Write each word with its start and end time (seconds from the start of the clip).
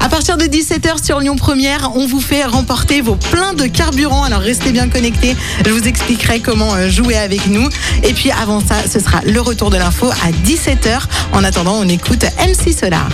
À 0.00 0.08
partir 0.08 0.36
de 0.36 0.44
17h 0.44 1.04
sur 1.04 1.18
Lyon 1.18 1.34
Première, 1.34 1.90
on 1.96 2.06
vous 2.06 2.20
fait 2.20 2.44
remporter 2.44 3.00
vos 3.00 3.16
pleins 3.16 3.52
de 3.54 3.66
carburant. 3.66 4.22
Alors, 4.22 4.40
restez 4.40 4.70
bien 4.70 4.88
connectés 4.88 5.36
je 5.64 5.70
vous 5.70 5.86
expliquerai 5.86 6.40
comment 6.40 6.74
euh, 6.74 6.88
jouer 6.88 7.16
avec 7.16 7.46
nous. 7.46 7.68
Et 8.02 8.12
puis 8.12 8.30
avant 8.30 8.60
ça, 8.60 8.76
ce 8.88 8.98
sera 8.98 9.20
le 9.24 9.40
retour 9.40 9.70
de 9.70 9.76
l'info 9.76 10.10
à 10.10 10.30
17h. 10.46 11.02
En 11.32 11.44
attendant, 11.44 11.78
on 11.78 11.88
écoute 11.88 12.24
MC 12.38 12.72
Solar. 12.72 13.08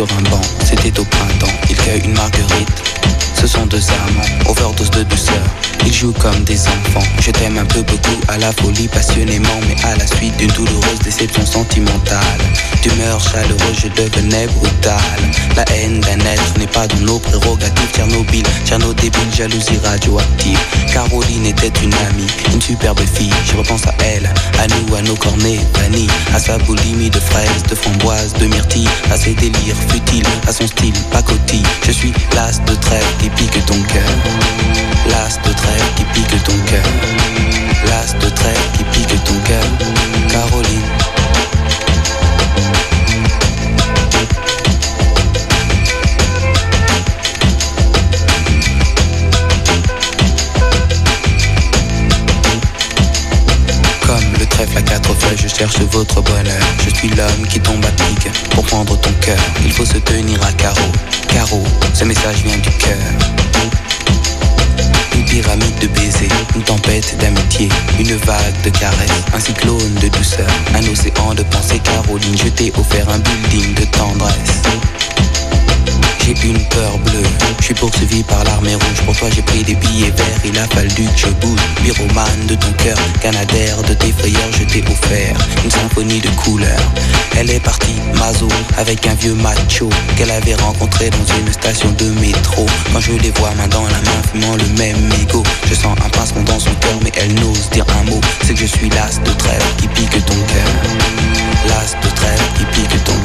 Un 0.00 0.30
banc, 0.30 0.40
c'était 0.64 0.98
au 0.98 1.04
printemps, 1.04 1.52
il 1.68 1.76
cueille 1.76 2.00
une 2.02 2.14
marguerite. 2.14 3.31
Ce 3.42 3.48
sont 3.48 3.66
deux 3.66 3.82
amants, 3.90 4.50
overdose 4.50 4.90
de 4.90 5.02
douceur. 5.02 5.42
Ils 5.84 5.92
jouent 5.92 6.14
comme 6.20 6.44
des 6.44 6.60
enfants. 6.60 7.02
Je 7.20 7.32
t'aime 7.32 7.58
un 7.58 7.64
peu 7.64 7.82
beaucoup 7.82 8.20
à 8.28 8.38
la 8.38 8.52
folie, 8.52 8.86
passionnément, 8.86 9.58
mais 9.66 9.74
à 9.84 9.96
la 9.96 10.06
suite 10.06 10.36
d'une 10.36 10.52
douloureuse 10.52 11.00
déception 11.02 11.44
sentimentale. 11.44 12.38
D'humeur 12.82 13.18
chaleureuse, 13.20 13.78
je 13.82 13.88
devenais 13.88 14.46
brutal. 14.46 15.00
La 15.56 15.64
haine 15.74 15.98
d'un 16.00 16.20
être 16.20 16.56
n'est 16.56 16.68
pas 16.68 16.86
dans 16.86 17.00
nos 17.00 17.18
prérogatives. 17.18 17.90
Tchernobyl, 17.92 18.44
Tcherno 18.64 18.94
débile, 18.94 19.34
jalousie 19.36 19.78
radioactive. 19.82 20.58
Caroline 20.92 21.46
était 21.46 21.72
une 21.82 21.94
amie, 21.94 22.30
une 22.54 22.62
superbe 22.62 23.00
fille. 23.12 23.32
Je 23.50 23.56
repense 23.56 23.86
à 23.88 23.94
elle, 24.04 24.26
à 24.60 24.68
nous, 24.68 24.94
à 24.94 25.02
nos 25.02 25.16
cornets 25.16 25.58
vanille, 25.80 26.08
à 26.32 26.38
sa 26.38 26.58
boulimie 26.58 27.10
de 27.10 27.18
fraises, 27.18 27.64
de 27.68 27.74
framboises, 27.74 28.34
de 28.34 28.46
myrtilles, 28.46 28.88
à 29.10 29.16
ses 29.16 29.34
délires 29.34 29.76
futiles, 29.88 30.26
à 30.46 30.52
son 30.52 30.66
style 30.68 30.94
pacotille. 31.10 31.66
Je 31.84 31.90
suis 31.90 32.12
l'as 32.36 32.60
de 32.66 32.74
trêve 32.76 33.04
qui 33.36 33.44
pique 33.46 33.66
ton 33.66 33.82
cœur. 33.82 34.41
Trèfle 54.62 54.78
à 54.78 54.82
quatre 54.82 55.14
feuilles, 55.14 55.38
je 55.38 55.48
cherche 55.48 55.78
votre 55.90 56.20
bonheur. 56.20 56.62
Je 56.84 56.94
suis 56.94 57.08
l'homme 57.08 57.46
qui 57.48 57.58
tombe 57.58 57.84
à 57.84 57.90
pic 57.90 58.30
pour 58.50 58.64
prendre 58.64 58.96
ton 59.00 59.12
cœur. 59.20 59.38
Il 59.64 59.72
faut 59.72 59.84
se 59.84 59.98
tenir 59.98 60.40
à 60.44 60.52
carreau. 60.52 60.92
Carreau, 61.28 61.64
ce 61.94 62.04
message 62.04 62.36
vient 62.44 62.58
du 62.58 62.70
cœur 62.70 62.96
une 65.14 65.24
pyramide 65.26 65.78
de 65.78 65.86
baisers, 65.88 66.28
une 66.54 66.62
tempête 66.62 67.16
d'amitié, 67.18 67.68
une 67.98 68.14
vague 68.16 68.62
de 68.64 68.70
caresses, 68.70 69.22
un 69.34 69.40
cyclone 69.40 69.94
de 70.00 70.08
douceur, 70.08 70.46
un 70.74 70.86
océan 70.90 71.34
de 71.34 71.42
pensée 71.42 71.78
Caroline, 71.80 72.36
je 72.42 72.48
t'ai 72.48 72.72
offert 72.78 73.08
un 73.10 73.18
building 73.18 73.74
de 73.74 73.84
tendresse. 73.84 74.62
J'ai 76.24 76.34
une 76.46 76.64
peur 76.68 76.98
bleue, 76.98 77.22
je 77.58 77.64
suis 77.64 77.74
poursuivi 77.74 78.22
par 78.22 78.44
l'armée 78.44 78.74
rouge. 78.74 79.02
Pour 79.04 79.16
toi, 79.16 79.28
j'ai 79.34 79.42
pris 79.42 79.64
des 79.64 79.74
billets 79.74 80.10
verts, 80.10 80.40
il 80.44 80.56
a 80.56 80.66
fallu 80.68 80.88
que 80.88 81.02
je 81.16 81.26
bouge. 81.26 81.58
Pyromane 81.82 82.46
de 82.46 82.54
ton 82.54 82.72
cœur, 82.74 82.96
canadaire 83.20 83.82
de 83.82 83.94
tes 83.94 84.12
frayeurs, 84.12 84.52
je 84.52 84.64
t'ai 84.64 84.82
offert 84.82 85.36
une 85.64 85.70
symphonie 85.70 86.20
de 86.20 86.28
couleurs. 86.30 86.92
Elle 87.36 87.50
est 87.50 87.60
partie, 87.60 87.96
Mazo, 88.18 88.46
avec 88.78 89.04
un 89.06 89.14
vieux 89.14 89.34
macho 89.34 89.90
qu'elle 90.16 90.30
avait 90.30 90.54
rencontré 90.54 91.10
dans 91.10 91.34
une 91.38 91.52
station 91.52 91.90
de 91.98 92.10
métro. 92.20 92.66
Quand 92.92 93.00
je 93.00 93.12
les 93.12 93.30
vois 93.32 93.50
main 93.56 93.66
dans 93.68 93.82
la 93.82 93.88
main, 93.90 94.22
fumant 94.30 94.56
le 94.56 94.78
même 94.78 95.00
mégot, 95.08 95.42
je 95.68 95.74
sens 95.74 95.96
un 96.04 96.08
pincement 96.10 96.42
dans 96.44 96.60
son 96.60 96.74
cœur, 96.76 96.98
mais 97.02 97.12
elle 97.16 97.34
n'ose 97.34 97.68
dire 97.70 97.86
un 98.00 98.10
mot. 98.10 98.20
C'est 98.44 98.54
que 98.54 98.60
je 98.60 98.66
suis 98.66 98.88
l'as 98.90 99.18
de 99.18 99.32
trêve 99.32 99.64
qui 99.76 99.88
pique 99.88 100.24
ton 100.24 100.34
cœur. 100.34 100.70
L'as 101.66 101.96
de 102.00 102.14
trêve 102.14 102.42
qui 102.56 102.64
pique 102.66 103.04
ton 103.04 103.12
cœur. 103.12 103.21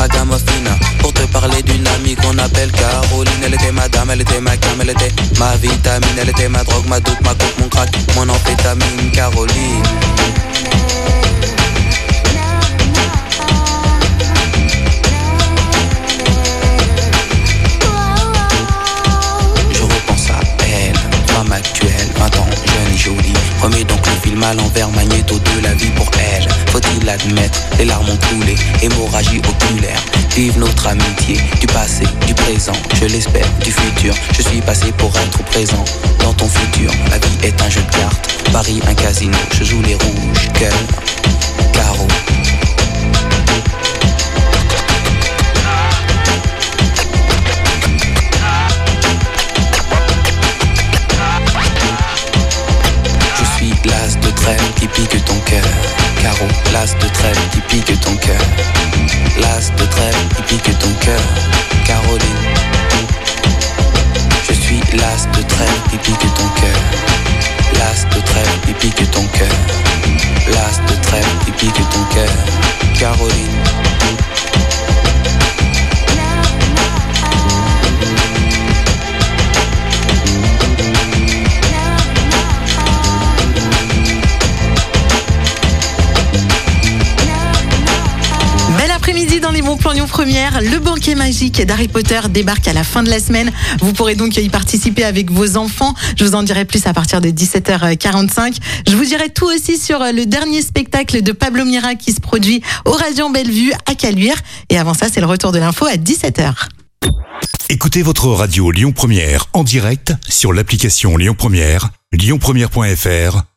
À 0.00 0.08
Gamofina 0.08 0.70
Pour 0.98 1.12
te 1.12 1.22
parler 1.26 1.62
d'une 1.62 1.86
amie 1.88 2.14
qu'on 2.16 2.36
appelle 2.38 2.70
Caroline. 2.72 3.32
Elle 3.44 3.54
était 3.54 3.72
ma 3.72 3.88
dame, 3.88 4.10
elle 4.10 4.22
était 4.22 4.40
ma 4.40 4.56
cam, 4.56 4.80
elle 4.80 4.90
était 4.90 5.12
ma 5.38 5.54
vitamine. 5.56 6.16
Elle 6.20 6.30
était 6.30 6.48
ma 6.48 6.64
drogue, 6.64 6.86
ma 6.88 7.00
doute, 7.00 7.20
ma 7.22 7.30
coupe, 7.30 7.58
mon 7.58 7.68
crack, 7.68 7.90
mon 8.16 8.28
amphétamine. 8.28 9.10
Caroline. 9.12 9.82
Je 19.72 19.82
repense 19.82 20.30
à 20.30 20.40
elle, 20.64 20.96
femme 21.26 21.52
actuelle, 21.52 21.90
20 22.16 22.38
ans, 22.38 22.46
jeune 22.66 22.94
et 22.94 22.98
jolie. 22.98 23.34
Remets 23.62 23.84
donc 23.84 24.06
le 24.06 24.12
film 24.22 24.42
à 24.42 24.54
l'envers, 24.54 24.88
magnéto 24.90 25.38
de 25.38 25.62
la 25.62 25.74
vie 25.74 25.90
pour 25.90 26.10
elle 26.18 26.48
L'admettre, 27.04 27.60
les 27.78 27.84
larmes 27.84 28.08
ont 28.08 28.18
coulé, 28.28 28.54
hémorragie 28.82 29.38
oculaire. 29.38 30.00
Vive 30.34 30.58
notre 30.58 30.86
amitié, 30.86 31.38
du 31.60 31.66
passé, 31.66 32.04
du 32.26 32.34
présent, 32.34 32.72
je 32.94 33.06
l'espère, 33.06 33.48
du 33.64 33.72
futur. 33.72 34.14
Je 34.32 34.42
suis 34.42 34.60
passé 34.60 34.92
pour 34.92 35.10
être 35.16 35.42
présent 35.44 35.84
dans 36.20 36.32
ton 36.34 36.48
futur. 36.48 36.90
La 37.10 37.18
vie 37.18 37.38
est 37.42 37.60
un 37.62 37.68
jeu 37.68 37.80
de 37.80 37.96
cartes, 37.96 38.30
Paris 38.52 38.80
un 38.86 38.94
casino. 38.94 39.36
Je 39.58 39.64
joue 39.64 39.82
les 39.82 39.94
rouges, 39.94 40.48
cœur, 40.58 40.72
trêve 57.20 57.48
qui 57.52 57.60
pique 57.60 58.00
ton 58.00 58.14
cœur. 58.16 58.40
L'as 59.40 59.70
de 59.70 59.84
trêve 59.84 60.28
qui 60.36 60.42
pique 60.42 60.78
ton 60.78 60.92
cœur. 61.04 61.20
Caroline. 61.84 62.42
Je 64.48 64.54
suis 64.54 64.80
l'as 64.94 65.26
de 65.26 65.42
trêve 65.42 65.80
qui 65.90 65.98
pique 65.98 66.34
ton 66.34 66.48
cœur. 66.60 66.80
L'as 67.78 68.04
de 68.14 68.20
trêve 68.20 68.60
qui 68.66 68.72
pique 68.74 69.10
ton 69.10 69.24
cœur. 69.38 69.79
Sur 89.90 89.92
Lyon 89.92 90.06
Première, 90.06 90.60
le 90.60 90.78
banquet 90.78 91.14
magique 91.16 91.60
d'Harry 91.66 91.88
Potter 91.88 92.20
débarque 92.28 92.68
à 92.68 92.72
la 92.72 92.84
fin 92.84 93.02
de 93.02 93.10
la 93.10 93.18
semaine. 93.18 93.50
Vous 93.80 93.92
pourrez 93.92 94.14
donc 94.14 94.36
y 94.36 94.48
participer 94.48 95.04
avec 95.04 95.30
vos 95.32 95.56
enfants. 95.56 95.94
Je 96.16 96.24
vous 96.24 96.34
en 96.34 96.42
dirai 96.44 96.64
plus 96.64 96.86
à 96.86 96.92
partir 96.92 97.20
de 97.20 97.28
17h45. 97.28 98.56
Je 98.88 98.94
vous 98.94 99.04
dirai 99.04 99.30
tout 99.30 99.46
aussi 99.46 99.78
sur 99.78 99.98
le 99.98 100.26
dernier 100.26 100.62
spectacle 100.62 101.22
de 101.22 101.32
Pablo 101.32 101.64
Mira 101.64 101.96
qui 101.96 102.12
se 102.12 102.20
produit 102.20 102.62
au 102.84 102.92
Radiant 102.92 103.30
Bellevue 103.30 103.72
à 103.86 103.94
Caluire. 103.94 104.36
Et 104.68 104.78
avant 104.78 104.94
ça, 104.94 105.06
c'est 105.12 105.20
le 105.20 105.26
retour 105.26 105.50
de 105.50 105.58
l'info 105.58 105.86
à 105.86 105.96
17h. 105.96 106.52
Écoutez 107.68 108.02
votre 108.02 108.28
radio 108.28 108.70
Lyon 108.70 108.92
Première 108.92 109.46
en 109.52 109.64
direct 109.64 110.12
sur 110.28 110.52
l'application 110.52 111.16
Lyon 111.16 111.34
Première, 111.36 111.90
lyonpremière.fr 112.12 113.49